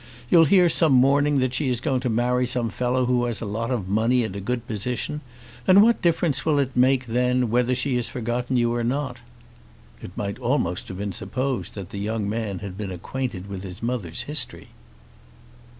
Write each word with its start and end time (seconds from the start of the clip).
You'll 0.29 0.45
hear 0.45 0.67
some 0.67 0.93
morning 0.93 1.37
that 1.37 1.53
she 1.53 1.69
is 1.69 1.79
going 1.79 1.99
to 1.99 2.09
marry 2.09 2.47
some 2.47 2.71
fellow 2.71 3.05
who 3.05 3.25
has 3.25 3.39
a 3.39 3.45
lot 3.45 3.69
of 3.69 3.87
money 3.87 4.23
and 4.23 4.35
a 4.35 4.39
good 4.41 4.65
position; 4.65 5.21
and 5.67 5.83
what 5.83 6.01
difference 6.01 6.43
will 6.43 6.57
it 6.57 6.75
make 6.75 7.05
then 7.05 7.51
whether 7.51 7.75
she 7.75 7.97
has 7.97 8.09
forgotten 8.09 8.57
you 8.57 8.73
or 8.73 8.83
not?" 8.83 9.17
It 10.01 10.17
might 10.17 10.39
almost 10.39 10.87
have 10.87 10.97
been 10.97 11.13
supposed 11.13 11.75
that 11.75 11.91
the 11.91 11.99
young 11.99 12.27
man 12.27 12.57
had 12.65 12.79
been 12.79 12.89
acquainted 12.89 13.47
with 13.47 13.61
his 13.61 13.83
mother's 13.83 14.23
history. 14.23 14.69